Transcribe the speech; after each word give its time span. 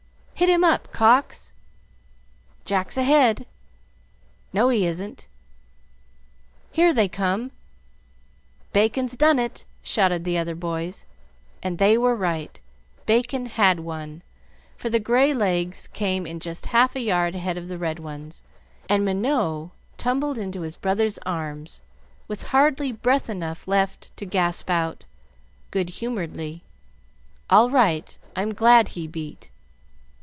"Hit 0.33 0.49
him 0.49 0.63
up, 0.63 0.91
Cox!" 0.91 1.53
"Jack's 2.65 2.97
ahead!" 2.97 3.45
"No, 4.51 4.69
he 4.69 4.87
isn't!" 4.87 5.27
"Here 6.71 6.95
they 6.95 7.07
come!" 7.07 7.51
"Bacon's 8.73 9.15
done 9.15 9.37
it!" 9.37 9.65
shouted 9.83 10.23
the 10.23 10.39
other 10.39 10.55
boys, 10.55 11.05
and 11.61 11.77
they 11.77 11.95
were 11.95 12.15
right; 12.15 12.59
Bacon 13.05 13.45
had 13.45 13.81
won, 13.81 14.23
for 14.77 14.89
the 14.89 14.99
gray 14.99 15.31
legs 15.31 15.85
came 15.93 16.25
in 16.25 16.39
just 16.39 16.65
half 16.65 16.95
a 16.95 17.01
yard 17.01 17.35
ahead 17.35 17.55
of 17.55 17.67
the 17.67 17.77
red 17.77 17.99
ones, 17.99 18.41
and 18.89 19.05
Minot 19.05 19.69
tumbled 19.99 20.39
into 20.39 20.61
his 20.61 20.75
brother's 20.75 21.19
arms 21.19 21.81
with 22.27 22.47
hardly 22.47 22.91
breath 22.91 23.29
enough 23.29 23.67
left 23.67 24.09
to 24.17 24.25
gasp 24.25 24.71
out, 24.71 25.05
good 25.69 25.89
humoredly, 26.01 26.63
"All 27.47 27.69
right, 27.69 28.17
I'm 28.35 28.55
glad 28.55 28.89
he 28.89 29.05
beat!" 29.05 29.51